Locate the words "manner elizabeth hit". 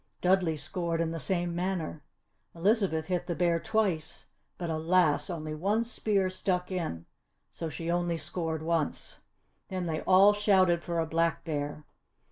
1.53-3.27